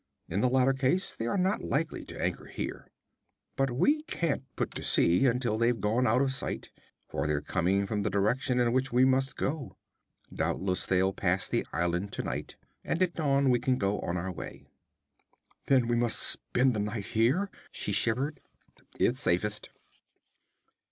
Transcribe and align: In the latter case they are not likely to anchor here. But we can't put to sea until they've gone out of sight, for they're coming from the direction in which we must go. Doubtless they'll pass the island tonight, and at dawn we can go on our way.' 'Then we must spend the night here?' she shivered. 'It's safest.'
In 0.27 0.41
the 0.41 0.49
latter 0.49 0.73
case 0.73 1.13
they 1.13 1.27
are 1.27 1.37
not 1.37 1.61
likely 1.63 2.03
to 2.05 2.19
anchor 2.19 2.47
here. 2.47 2.87
But 3.55 3.69
we 3.69 4.01
can't 4.05 4.41
put 4.55 4.73
to 4.73 4.81
sea 4.81 5.27
until 5.27 5.59
they've 5.59 5.79
gone 5.79 6.07
out 6.07 6.23
of 6.23 6.33
sight, 6.33 6.71
for 7.07 7.27
they're 7.27 7.39
coming 7.39 7.85
from 7.85 8.01
the 8.01 8.09
direction 8.09 8.59
in 8.59 8.73
which 8.73 8.91
we 8.91 9.05
must 9.05 9.35
go. 9.35 9.77
Doubtless 10.33 10.87
they'll 10.87 11.13
pass 11.13 11.47
the 11.47 11.67
island 11.71 12.11
tonight, 12.11 12.55
and 12.83 12.99
at 13.03 13.13
dawn 13.13 13.51
we 13.51 13.59
can 13.59 13.77
go 13.77 13.99
on 13.99 14.17
our 14.17 14.31
way.' 14.31 14.65
'Then 15.67 15.87
we 15.87 15.95
must 15.95 16.17
spend 16.17 16.73
the 16.73 16.79
night 16.79 17.05
here?' 17.05 17.51
she 17.69 17.91
shivered. 17.91 18.39
'It's 18.99 19.19
safest.' 19.19 19.69